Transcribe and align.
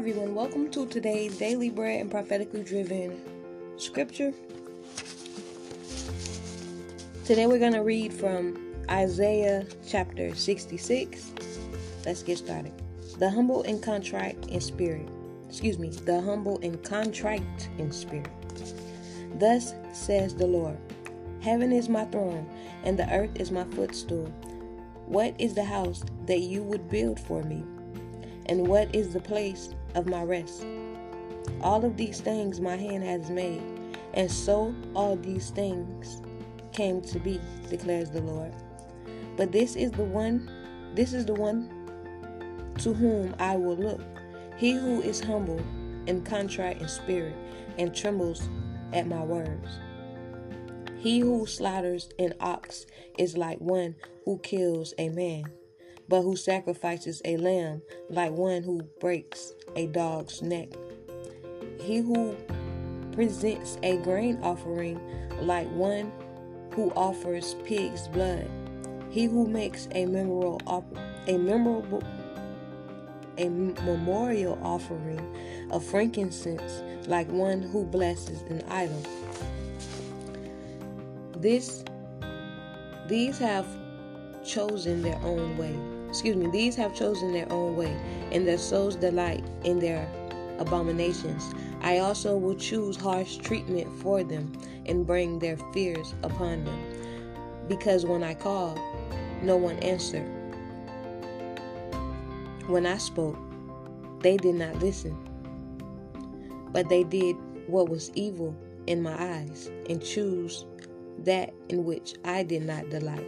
everyone, 0.00 0.34
welcome 0.34 0.70
to 0.70 0.86
today's 0.86 1.36
Daily 1.36 1.68
Bread 1.68 2.00
and 2.00 2.10
Prophetically 2.10 2.62
Driven 2.62 3.20
Scripture. 3.76 4.32
Today 7.26 7.46
we're 7.46 7.58
going 7.58 7.74
to 7.74 7.82
read 7.82 8.10
from 8.10 8.56
Isaiah 8.90 9.66
chapter 9.86 10.34
66. 10.34 11.32
Let's 12.06 12.22
get 12.22 12.38
started. 12.38 12.72
The 13.18 13.28
humble 13.28 13.62
and 13.64 13.82
contrite 13.82 14.42
in 14.48 14.62
spirit. 14.62 15.06
Excuse 15.50 15.78
me, 15.78 15.90
the 15.90 16.22
humble 16.22 16.58
and 16.62 16.82
contrite 16.82 17.68
in 17.76 17.92
spirit. 17.92 18.30
Thus 19.34 19.74
says 19.92 20.34
the 20.34 20.46
Lord 20.46 20.78
Heaven 21.42 21.72
is 21.72 21.90
my 21.90 22.06
throne, 22.06 22.48
and 22.84 22.98
the 22.98 23.12
earth 23.12 23.38
is 23.38 23.50
my 23.50 23.64
footstool. 23.64 24.32
What 25.04 25.38
is 25.38 25.52
the 25.52 25.64
house 25.64 26.02
that 26.24 26.40
you 26.40 26.62
would 26.62 26.88
build 26.88 27.20
for 27.20 27.42
me? 27.42 27.62
And 28.50 28.66
what 28.66 28.92
is 28.92 29.12
the 29.12 29.20
place 29.20 29.70
of 29.94 30.06
my 30.06 30.24
rest? 30.24 30.66
All 31.60 31.84
of 31.84 31.96
these 31.96 32.20
things 32.20 32.60
my 32.60 32.76
hand 32.76 33.04
has 33.04 33.30
made, 33.30 33.62
and 34.12 34.30
so 34.30 34.74
all 34.92 35.14
these 35.14 35.50
things 35.50 36.20
came 36.72 37.00
to 37.02 37.20
be, 37.20 37.40
declares 37.68 38.10
the 38.10 38.22
Lord. 38.22 38.52
But 39.36 39.52
this 39.52 39.76
is 39.76 39.92
the 39.92 40.02
one, 40.02 40.50
this 40.96 41.12
is 41.12 41.26
the 41.26 41.34
one 41.34 41.70
to 42.78 42.92
whom 42.92 43.36
I 43.38 43.54
will 43.54 43.76
look, 43.76 44.00
he 44.56 44.72
who 44.72 45.00
is 45.00 45.20
humble 45.20 45.60
and 46.08 46.26
contrite 46.26 46.80
in 46.80 46.88
spirit 46.88 47.36
and 47.78 47.94
trembles 47.94 48.48
at 48.92 49.06
my 49.06 49.22
words. 49.22 49.68
He 50.98 51.20
who 51.20 51.46
slaughters 51.46 52.08
an 52.18 52.34
ox 52.40 52.84
is 53.16 53.36
like 53.36 53.60
one 53.60 53.94
who 54.24 54.38
kills 54.38 54.92
a 54.98 55.08
man 55.08 55.44
but 56.10 56.22
who 56.22 56.34
sacrifices 56.34 57.22
a 57.24 57.36
lamb 57.36 57.80
like 58.08 58.32
one 58.32 58.64
who 58.64 58.82
breaks 58.98 59.52
a 59.76 59.86
dog's 59.86 60.42
neck. 60.42 60.68
He 61.80 61.98
who 61.98 62.36
presents 63.12 63.78
a 63.84 63.96
grain 63.98 64.36
offering 64.42 65.00
like 65.40 65.70
one 65.70 66.10
who 66.72 66.90
offers 66.96 67.54
pig's 67.64 68.08
blood. 68.08 68.50
He 69.08 69.26
who 69.26 69.46
makes 69.46 69.86
a 69.92 70.04
memorable 70.04 70.60
a 71.28 71.38
memorable 71.38 72.02
a 73.38 73.48
memorial 73.48 74.58
offering 74.62 75.68
of 75.70 75.84
frankincense 75.84 76.82
like 77.06 77.30
one 77.30 77.62
who 77.62 77.84
blesses 77.84 78.42
an 78.50 78.62
idol. 78.68 79.02
This 81.36 81.84
these 83.06 83.38
have 83.38 83.66
chosen 84.44 85.02
their 85.02 85.18
own 85.22 85.56
way 85.56 85.78
excuse 86.10 86.34
me, 86.34 86.48
these 86.50 86.74
have 86.74 86.92
chosen 86.92 87.32
their 87.32 87.50
own 87.52 87.76
way, 87.76 87.96
and 88.32 88.46
their 88.46 88.58
souls 88.58 88.96
delight 88.96 89.44
in 89.62 89.78
their 89.78 90.08
abominations. 90.58 91.54
I 91.82 91.98
also 91.98 92.36
will 92.36 92.56
choose 92.56 92.96
harsh 92.96 93.36
treatment 93.36 93.88
for 94.02 94.24
them 94.24 94.52
and 94.86 95.06
bring 95.06 95.38
their 95.38 95.56
fears 95.72 96.14
upon 96.24 96.64
them. 96.64 96.80
Because 97.68 98.04
when 98.04 98.24
I 98.24 98.34
called, 98.34 98.78
no 99.42 99.56
one 99.56 99.78
answered. 99.78 100.28
When 102.66 102.86
I 102.86 102.98
spoke, 102.98 103.38
they 104.20 104.36
did 104.36 104.56
not 104.56 104.80
listen. 104.80 105.16
But 106.72 106.88
they 106.88 107.04
did 107.04 107.36
what 107.68 107.88
was 107.88 108.10
evil 108.14 108.56
in 108.88 109.00
my 109.00 109.14
eyes 109.16 109.70
and 109.88 110.02
choose 110.02 110.66
that 111.20 111.54
in 111.68 111.84
which 111.84 112.14
I 112.24 112.42
did 112.42 112.66
not 112.66 112.90
delight. 112.90 113.26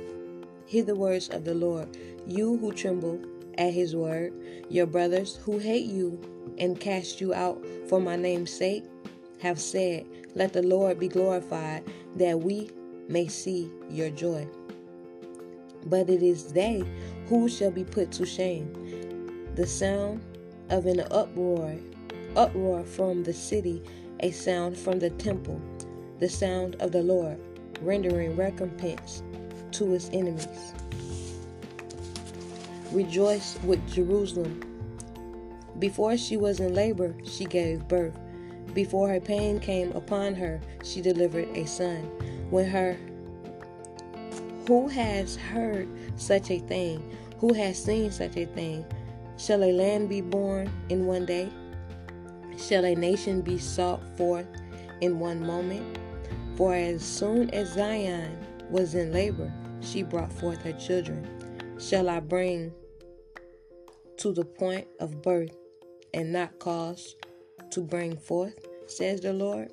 Hear 0.73 0.85
the 0.85 0.97
words 0.97 1.29
of 1.29 1.45
the 1.45 1.53
Lord, 1.53 1.99
you 2.27 2.57
who 2.57 2.73
tremble 2.73 3.21
at 3.59 3.75
his 3.75 3.95
word, 3.95 4.33
your 4.71 4.87
brothers 4.87 5.37
who 5.45 5.59
hate 5.59 5.85
you 5.85 6.19
and 6.57 6.81
cast 6.81 7.21
you 7.21 7.35
out 7.35 7.63
for 7.91 8.01
my 8.01 8.17
name's 8.17 8.53
sake 8.53 8.83
have 9.41 9.61
said, 9.61 10.07
Let 10.35 10.55
the 10.55 10.63
Lord 10.63 10.99
be 10.99 11.09
glorified, 11.09 11.85
that 12.17 12.41
we 12.41 12.71
may 13.07 13.29
see 13.29 13.71
your 13.91 14.09
joy. 14.09 14.49
But 15.85 16.09
it 16.09 16.23
is 16.23 16.55
they 16.55 16.83
who 17.27 17.51
shall 17.51 17.71
be 17.71 17.85
put 17.85 18.11
to 18.13 18.25
shame. 18.25 18.73
The 19.57 19.67
sound 19.67 20.25
of 20.71 20.87
an 20.87 21.01
uproar, 21.11 21.77
uproar 22.35 22.83
from 22.85 23.25
the 23.25 23.35
city, 23.35 23.83
a 24.21 24.31
sound 24.31 24.79
from 24.79 25.01
the 25.01 25.11
temple, 25.11 25.61
the 26.19 26.31
sound 26.31 26.77
of 26.77 26.93
the 26.93 27.03
Lord, 27.03 27.39
rendering 27.83 28.37
recompense 28.37 29.23
to 29.73 29.91
his 29.93 30.09
enemies. 30.13 30.75
Rejoice 32.93 33.59
with 33.65 33.87
Jerusalem. 33.93 34.61
Before 35.79 36.17
she 36.17 36.37
was 36.37 36.61
in 36.61 36.75
labor, 36.75 37.15
she 37.25 37.45
gave 37.45 37.89
birth. 37.89 38.19
Before 38.75 39.09
her 39.09 39.21
pain 39.21 39.61
came 39.61 39.93
upon 39.93 40.35
her, 40.35 40.61
she 40.85 41.01
delivered 41.01 41.49
a 41.57 41.67
son. 41.67 42.03
When 42.51 42.67
her 42.69 42.97
who 44.69 44.87
has 44.89 45.35
heard 45.37 45.89
such 46.17 46.51
a 46.51 46.61
thing? 46.61 47.17
Who 47.39 47.53
has 47.53 47.83
seen 47.83 48.13
such 48.13 48.37
a 48.37 48.47
thing? 48.47 48.85
Shall 49.37 49.65
a 49.65 49.73
land 49.73 50.09
be 50.09 50.21
born 50.21 50.71
in 50.89 51.07
one 51.07 51.27
day? 51.27 51.51
Shall 52.57 52.85
a 52.85 52.95
nation 52.95 53.41
be 53.41 53.59
sought 53.59 54.01
forth 54.17 54.47
in 55.01 55.19
one 55.19 55.45
moment? 55.45 55.99
For 56.57 56.75
as 56.75 57.03
soon 57.03 57.51
as 57.51 57.73
Zion 57.73 58.39
was 58.73 58.95
in 58.95 59.13
labor, 59.13 59.53
she 59.81 60.03
brought 60.03 60.33
forth 60.33 60.63
her 60.63 60.73
children. 60.73 61.29
Shall 61.79 62.09
I 62.09 62.21
bring 62.21 62.73
to 64.17 64.33
the 64.33 64.45
point 64.45 64.89
of 64.99 65.21
birth 65.21 65.55
and 66.15 66.33
not 66.33 66.59
cause 66.59 67.15
to 67.71 67.83
bring 67.83 68.17
forth, 68.17 68.59
says 68.87 69.21
the 69.21 69.35
Lord? 69.35 69.71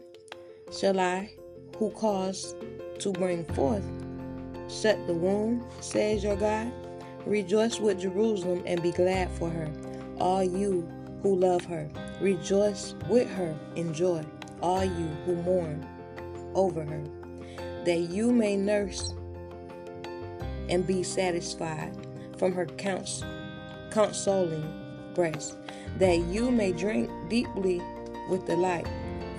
Shall 0.77 0.99
I, 0.99 1.31
who 1.77 1.91
cause 1.91 2.55
to 2.99 3.13
bring 3.13 3.45
forth, 3.45 3.85
shut 4.69 5.07
the 5.07 5.13
womb, 5.13 5.65
says 5.79 6.23
your 6.23 6.35
God? 6.35 6.71
Rejoice 7.25 7.79
with 7.79 8.01
Jerusalem 8.01 8.63
and 8.65 8.81
be 8.83 8.91
glad 8.91 9.31
for 9.31 9.49
her, 9.49 9.71
all 10.19 10.43
you 10.43 10.87
who 11.23 11.35
love 11.35 11.63
her. 11.65 11.89
Rejoice 12.19 12.95
with 13.07 13.29
her 13.31 13.57
in 13.75 13.93
joy, 13.93 14.25
all 14.61 14.83
you 14.83 15.07
who 15.25 15.35
mourn 15.35 15.87
over 16.53 16.83
her, 16.83 17.03
that 17.89 18.11
you 18.11 18.31
may 18.31 18.55
nurse 18.55 19.15
and 20.69 20.85
be 20.85 21.01
satisfied 21.01 21.91
from 22.37 22.53
her 22.53 22.67
consoling 23.89 25.11
breast, 25.15 25.57
that 25.97 26.19
you 26.19 26.51
may 26.51 26.71
drink 26.71 27.09
deeply 27.29 27.81
with 28.29 28.45
delight 28.45 28.87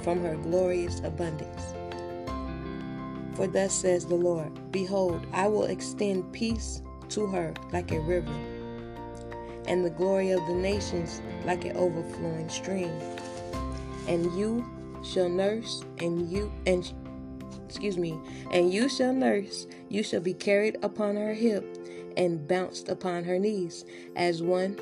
from 0.02 0.20
her 0.20 0.34
glorious 0.34 0.98
abundance. 1.04 1.62
For 3.36 3.46
thus 3.46 3.72
says 3.72 4.04
the 4.04 4.16
Lord 4.16 4.72
Behold, 4.72 5.24
I 5.32 5.46
will 5.46 5.66
extend 5.66 6.32
peace 6.32 6.82
to 7.10 7.28
her 7.28 7.54
like 7.70 7.92
a 7.92 8.00
river, 8.00 8.34
and 9.68 9.84
the 9.84 9.90
glory 9.90 10.32
of 10.32 10.44
the 10.48 10.54
nations 10.54 11.22
like 11.44 11.64
an 11.66 11.76
overflowing 11.76 12.48
stream. 12.48 12.90
And 14.08 14.24
you 14.36 14.68
shall 15.04 15.28
nurse, 15.28 15.84
and 16.00 16.28
you 16.28 16.52
and 16.66 16.92
excuse 17.70 17.96
me, 17.96 18.18
and 18.50 18.72
you 18.74 18.88
shall 18.88 19.12
nurse, 19.12 19.68
you 19.88 20.02
shall 20.02 20.20
be 20.20 20.34
carried 20.34 20.76
upon 20.82 21.14
her 21.14 21.32
hip 21.32 21.64
and 22.16 22.48
bounced 22.48 22.88
upon 22.88 23.22
her 23.22 23.38
knees, 23.38 23.84
as 24.16 24.42
one 24.42 24.76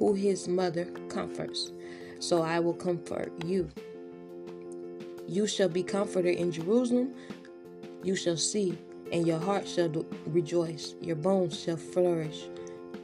who 0.00 0.14
his 0.14 0.48
mother 0.48 0.86
comforts. 1.08 1.72
So 2.18 2.42
I 2.42 2.58
will 2.58 2.74
comfort 2.74 3.32
you. 3.44 3.70
You 5.28 5.46
shall 5.46 5.68
be 5.68 5.84
comforted 5.84 6.38
in 6.38 6.50
Jerusalem. 6.50 7.14
You 8.02 8.16
shall 8.16 8.36
see, 8.36 8.76
and 9.12 9.28
your 9.28 9.38
heart 9.38 9.68
shall 9.68 10.04
rejoice. 10.26 10.96
Your 11.00 11.16
bones 11.16 11.56
shall 11.56 11.76
flourish 11.76 12.48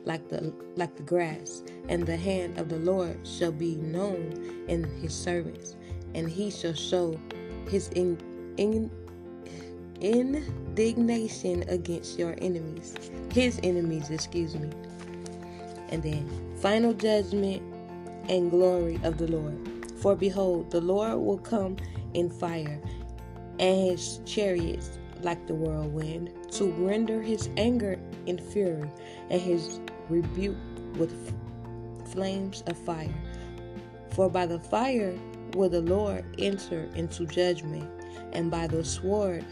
like 0.04 0.28
the 0.28 0.52
like 0.74 0.96
the 0.96 1.04
grass, 1.04 1.62
and 1.88 2.04
the 2.04 2.16
hand 2.16 2.58
of 2.58 2.68
the 2.68 2.78
Lord 2.78 3.24
shall 3.24 3.52
be 3.52 3.76
known 3.76 4.64
in 4.66 4.82
his 5.00 5.14
servants, 5.14 5.76
and 6.14 6.28
he 6.28 6.50
shall 6.50 6.74
show 6.74 7.16
his 7.68 7.88
in, 7.88 8.18
in, 8.56 8.90
indignation 10.00 11.64
against 11.68 12.18
your 12.18 12.34
enemies, 12.38 12.94
his 13.32 13.60
enemies, 13.62 14.10
excuse 14.10 14.54
me. 14.56 14.68
And 15.90 16.02
then, 16.02 16.28
final 16.56 16.92
judgment 16.92 17.62
and 18.28 18.50
glory 18.50 18.98
of 19.04 19.18
the 19.18 19.28
Lord. 19.28 19.56
For 20.00 20.16
behold, 20.16 20.70
the 20.70 20.80
Lord 20.80 21.18
will 21.18 21.38
come 21.38 21.76
in 22.14 22.30
fire, 22.30 22.80
and 23.58 23.90
his 23.90 24.20
chariots 24.24 24.98
like 25.22 25.46
the 25.46 25.54
whirlwind, 25.54 26.30
to 26.52 26.72
render 26.72 27.22
his 27.22 27.48
anger 27.56 27.98
in 28.26 28.38
fury, 28.38 28.90
and 29.30 29.40
his 29.40 29.80
rebuke 30.08 30.56
with 30.96 31.12
flames 32.12 32.62
of 32.66 32.76
fire. 32.78 33.14
For 34.10 34.28
by 34.28 34.46
the 34.46 34.58
fire 34.58 35.14
will 35.54 35.68
the 35.68 35.80
Lord 35.80 36.24
enter 36.38 36.88
into 36.94 37.26
judgment, 37.26 37.88
and 38.32 38.50
by 38.50 38.66
the 38.66 38.84
sword 38.84 39.44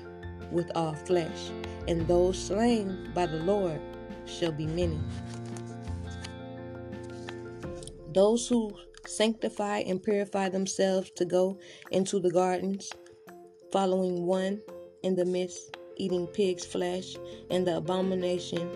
with 0.51 0.71
all 0.75 0.95
flesh, 0.95 1.51
and 1.89 2.07
those 2.07 2.39
slain 2.39 3.11
by 3.15 3.27
the 3.27 3.39
Lord 3.39 3.81
shall 4.27 4.53
be 4.53 4.67
many. 4.67 4.99
Those 8.13 8.49
who 8.49 8.73
sanctify 9.07 9.79
and 9.81 10.03
purify 10.03 10.49
themselves 10.49 11.11
to 11.13 11.25
go 11.25 11.59
into 11.91 12.19
the 12.19 12.31
gardens, 12.31 12.91
following 13.73 14.27
one 14.27 14.61
in 15.03 15.15
the 15.15 15.25
midst, 15.25 15.77
eating 15.97 16.27
pig's 16.27 16.65
flesh, 16.65 17.17
and 17.51 17.67
the 17.67 17.77
abomination 17.77 18.69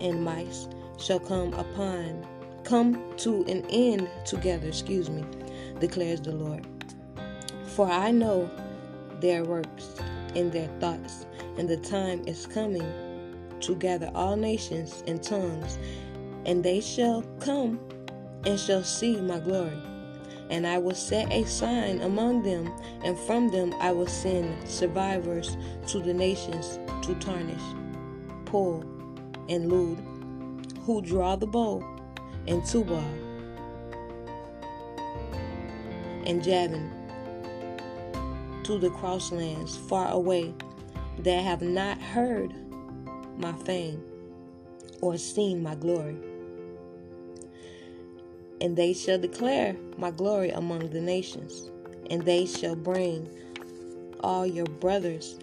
and 0.00 0.24
mice 0.24 0.68
shall 0.98 1.20
come 1.20 1.52
upon 1.54 2.26
come 2.64 3.02
to 3.16 3.44
an 3.46 3.64
end 3.70 4.08
together, 4.24 4.68
excuse 4.68 5.10
me, 5.10 5.24
declares 5.80 6.20
the 6.20 6.32
Lord. 6.32 6.66
For 7.74 7.88
I 7.88 8.10
know 8.10 8.50
their 9.20 9.44
works 9.44 9.94
and 10.34 10.52
their 10.52 10.68
thoughts, 10.78 11.26
and 11.58 11.68
the 11.68 11.76
time 11.76 12.22
is 12.26 12.46
coming 12.46 12.86
to 13.60 13.74
gather 13.74 14.10
all 14.14 14.36
nations 14.36 15.02
and 15.06 15.22
tongues, 15.22 15.78
and 16.46 16.62
they 16.64 16.80
shall 16.80 17.22
come 17.40 17.78
and 18.46 18.58
shall 18.58 18.82
see 18.82 19.20
my 19.20 19.38
glory. 19.40 19.78
And 20.48 20.66
I 20.66 20.78
will 20.78 20.94
set 20.94 21.30
a 21.30 21.44
sign 21.44 22.00
among 22.00 22.42
them, 22.42 22.72
and 23.04 23.16
from 23.18 23.50
them 23.50 23.72
I 23.80 23.92
will 23.92 24.06
send 24.06 24.68
survivors 24.68 25.56
to 25.88 26.00
the 26.00 26.14
nations 26.14 26.78
to 27.02 27.14
Tarshish, 27.16 27.62
Pul, 28.46 28.84
and 29.48 29.70
Lud, 29.70 30.02
who 30.80 31.02
draw 31.02 31.36
the 31.36 31.46
bow, 31.46 31.84
and 32.48 32.64
Tubal, 32.66 33.04
and 36.26 36.42
Javan, 36.42 36.90
to 38.64 38.78
the 38.78 38.90
crosslands 38.90 39.76
far 39.88 40.10
away, 40.10 40.54
that 41.18 41.42
have 41.42 41.62
not 41.62 42.00
heard 42.00 42.54
my 43.38 43.52
fame 43.52 44.02
or 45.00 45.16
seen 45.16 45.62
my 45.62 45.74
glory. 45.74 46.16
And 48.60 48.76
they 48.76 48.92
shall 48.92 49.18
declare 49.18 49.74
my 49.96 50.10
glory 50.10 50.50
among 50.50 50.90
the 50.90 51.00
nations, 51.00 51.70
and 52.10 52.22
they 52.22 52.46
shall 52.46 52.76
bring 52.76 53.28
all 54.22 54.46
your 54.46 54.66
brothers 54.66 55.38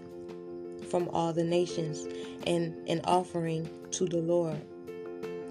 from 0.90 1.10
all 1.10 1.34
the 1.34 1.44
nations 1.44 2.08
and 2.46 2.76
an 2.88 3.02
offering 3.04 3.70
to 3.92 4.06
the 4.06 4.20
Lord 4.20 4.62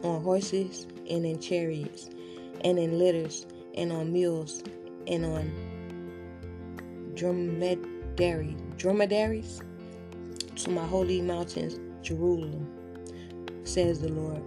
on 0.02 0.22
horses 0.22 0.87
and 1.11 1.26
in 1.26 1.40
chariots 1.40 2.08
and 2.64 2.79
in 2.79 2.99
litters 2.99 3.46
and 3.75 3.93
on 3.93 4.12
mules 4.12 4.62
and 5.06 5.25
on 5.25 5.53
dromedary 7.14 8.56
dromedaries 8.76 9.62
to 10.55 10.70
my 10.70 10.87
holy 10.87 11.20
mountains 11.20 11.79
Jerusalem 12.03 12.67
says 13.64 14.00
the 14.00 14.08
Lord 14.08 14.43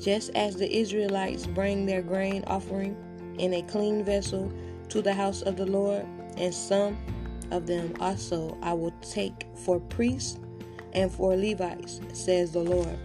just 0.00 0.30
as 0.34 0.56
the 0.56 0.70
Israelites 0.70 1.46
bring 1.46 1.86
their 1.86 2.02
grain 2.02 2.44
offering 2.46 2.96
in 3.38 3.54
a 3.54 3.62
clean 3.62 4.04
vessel 4.04 4.52
to 4.88 5.02
the 5.02 5.12
house 5.12 5.42
of 5.42 5.56
the 5.56 5.66
Lord, 5.66 6.06
and 6.36 6.52
some 6.52 6.98
of 7.50 7.66
them 7.66 7.94
also 8.00 8.56
I 8.62 8.72
will 8.72 8.94
take 9.00 9.46
for 9.54 9.80
priests 9.80 10.38
and 10.92 11.10
for 11.10 11.36
Levites, 11.36 12.00
says 12.12 12.52
the 12.52 12.60
Lord. 12.60 12.98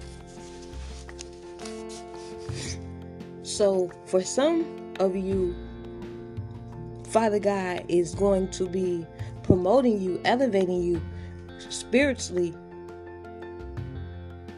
So, 3.44 3.92
for 4.06 4.22
some 4.22 4.94
of 5.00 5.16
you, 5.16 5.56
Father 7.10 7.40
God 7.40 7.86
is 7.88 8.14
going 8.14 8.50
to 8.52 8.68
be 8.68 9.06
promoting 9.42 10.00
you, 10.00 10.22
elevating 10.26 10.84
you 10.84 11.02
spiritually 11.58 12.54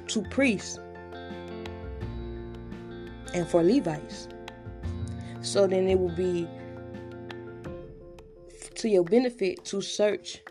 to 0.07 0.21
priests 0.23 0.77
and 3.33 3.47
for 3.47 3.63
Levites. 3.63 4.27
So 5.41 5.65
then 5.65 5.87
it 5.87 5.97
will 5.97 6.15
be 6.15 6.45
to 8.75 8.89
your 8.89 9.05
benefit 9.05 9.63
to 9.65 9.81
search 9.81 10.41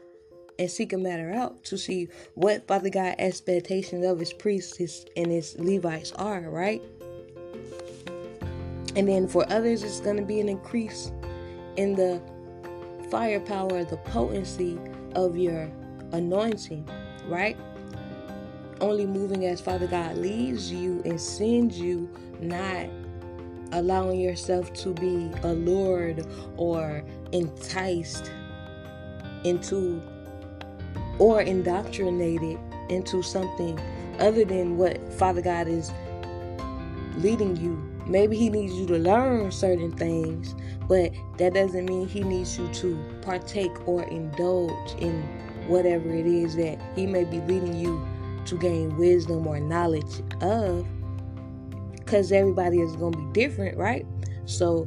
and 0.58 0.70
seek 0.70 0.94
a 0.94 0.99
matter 0.99 1.31
out 1.32 1.62
to 1.64 1.76
see 1.76 2.08
what 2.35 2.67
Father 2.67 2.88
God 2.88 3.17
expectations 3.19 4.06
of 4.06 4.19
his 4.19 4.32
priests 4.32 5.05
and 5.17 5.31
his 5.31 5.55
Levites 5.58 6.12
are, 6.12 6.49
right? 6.49 6.82
And 8.96 9.06
then 9.06 9.29
for 9.29 9.50
others, 9.53 9.82
it's 9.82 10.00
going 10.00 10.17
to 10.17 10.25
be 10.25 10.41
an 10.41 10.49
increase 10.49 11.12
in 11.76 11.94
the 11.94 12.20
firepower, 13.11 13.84
the 13.84 13.96
potency 13.99 14.78
of 15.14 15.37
your 15.37 15.70
anointing, 16.12 16.88
right? 17.26 17.56
Only 18.81 19.06
moving 19.06 19.46
as 19.46 19.61
Father 19.61 19.87
God 19.87 20.17
leads 20.17 20.72
you 20.72 21.02
and 21.05 21.20
sends 21.20 21.78
you 21.78 22.08
not 22.40 22.87
allowing 23.72 24.20
yourself 24.20 24.72
to 24.72 24.94
be 24.94 25.31
allured 25.43 26.26
or 26.56 27.05
enticed 27.32 28.32
into 29.44 30.02
or 31.19 31.43
indoctrinated 31.43 32.58
into 32.88 33.22
something 33.22 33.78
other 34.19 34.44
than 34.44 34.76
what 34.76 35.12
Father 35.14 35.43
God 35.43 35.69
is 35.69 35.93
leading 37.17 37.56
you. 37.56 37.89
Maybe 38.06 38.37
He 38.37 38.50
needs 38.50 38.75
you 38.75 38.87
to 38.87 38.99
learn 38.99 39.50
certain 39.50 39.93
things, 39.93 40.55
but 40.88 41.12
that 41.38 41.55
doesn't 41.55 41.87
mean 41.87 42.08
He 42.08 42.23
needs 42.23 42.58
you 42.58 42.69
to 42.75 42.99
partake 43.23 43.88
or 43.88 44.02
indulge 44.05 44.94
in 44.99 45.23
whatever 45.67 46.12
it 46.12 46.26
is 46.26 46.56
that 46.56 46.79
He 46.97 47.06
may 47.06 47.25
be 47.25 47.41
leading 47.41 47.79
you 47.79 48.06
to 48.47 48.58
gain 48.58 48.97
wisdom 48.97 49.47
or 49.47 49.61
knowledge 49.61 50.23
of 50.41 50.87
because 51.94 52.32
everybody 52.32 52.81
is 52.81 52.97
going 52.97 53.12
to 53.12 53.19
be 53.19 53.32
different, 53.32 53.76
right? 53.79 54.05
So 54.44 54.87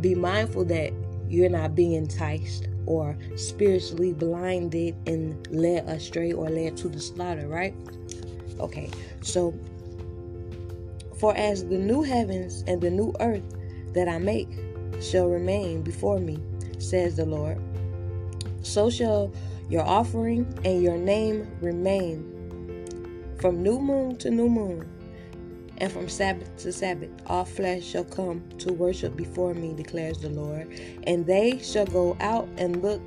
be 0.00 0.16
mindful 0.16 0.64
that 0.64 0.92
you're 1.28 1.48
not 1.48 1.74
being 1.76 1.92
enticed 1.92 2.66
or 2.86 3.16
spiritually 3.36 4.12
blinded 4.12 4.96
and 5.06 5.46
led 5.50 5.88
astray 5.88 6.32
or 6.32 6.48
led 6.48 6.76
to 6.78 6.88
the 6.88 7.00
slaughter, 7.00 7.46
right? 7.46 7.74
Okay, 8.58 8.90
so 9.22 9.54
for 11.18 11.36
as 11.36 11.64
the 11.66 11.78
new 11.78 12.02
heavens 12.02 12.64
and 12.66 12.80
the 12.80 12.90
new 12.90 13.12
earth 13.20 13.44
that 13.94 14.08
I 14.08 14.18
make 14.18 14.48
shall 15.00 15.28
remain 15.28 15.82
before 15.82 16.18
me, 16.18 16.38
says 16.78 17.16
the 17.16 17.26
Lord, 17.26 17.58
so 18.62 18.90
shall 18.90 19.32
your 19.68 19.82
offering 19.82 20.46
and 20.64 20.82
your 20.82 20.96
name 20.96 21.50
remain 21.60 22.32
from 23.38 23.62
new 23.62 23.78
moon 23.78 24.16
to 24.16 24.30
new 24.30 24.48
moon 24.48 24.88
and 25.78 25.92
from 25.92 26.08
Sabbath 26.08 26.56
to 26.58 26.72
Sabbath, 26.72 27.10
all 27.26 27.44
flesh 27.44 27.84
shall 27.84 28.04
come 28.04 28.42
to 28.58 28.72
worship 28.72 29.16
before 29.16 29.54
me, 29.54 29.74
declares 29.74 30.18
the 30.18 30.30
Lord. 30.30 30.68
And 31.04 31.26
they 31.26 31.58
shall 31.58 31.86
go 31.86 32.16
out 32.20 32.48
and 32.56 32.82
look 32.82 33.02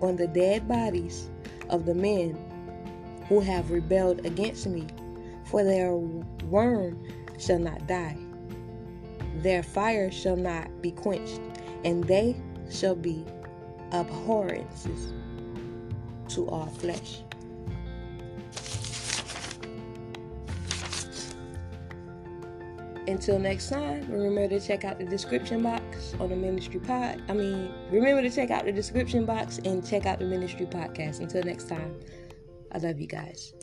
on 0.00 0.16
the 0.16 0.28
dead 0.28 0.68
bodies 0.68 1.28
of 1.70 1.86
the 1.86 1.94
men 1.94 2.38
who 3.28 3.40
have 3.40 3.70
rebelled 3.70 4.24
against 4.24 4.66
me, 4.66 4.86
for 5.44 5.64
their 5.64 5.94
worm 5.96 7.02
shall 7.38 7.58
not 7.58 7.86
die, 7.86 8.16
their 9.36 9.62
fire 9.62 10.10
shall 10.10 10.36
not 10.36 10.82
be 10.82 10.90
quenched, 10.90 11.40
and 11.84 12.04
they 12.04 12.36
shall 12.70 12.94
be 12.94 13.24
abhorrences 13.92 15.12
to 16.28 16.48
all 16.48 16.66
flesh. 16.66 17.22
Until 23.08 23.38
next 23.38 23.68
time, 23.68 24.08
remember 24.08 24.48
to 24.48 24.64
check 24.64 24.84
out 24.84 24.98
the 24.98 25.04
description 25.04 25.62
box 25.62 26.14
on 26.20 26.30
the 26.30 26.36
ministry 26.36 26.78
pod. 26.78 27.20
I 27.28 27.32
mean, 27.32 27.72
remember 27.90 28.22
to 28.22 28.30
check 28.30 28.50
out 28.50 28.64
the 28.64 28.72
description 28.72 29.26
box 29.26 29.58
and 29.58 29.84
check 29.86 30.06
out 30.06 30.20
the 30.20 30.24
ministry 30.24 30.66
podcast. 30.66 31.18
Until 31.18 31.42
next 31.42 31.68
time, 31.68 31.98
I 32.70 32.78
love 32.78 33.00
you 33.00 33.08
guys. 33.08 33.54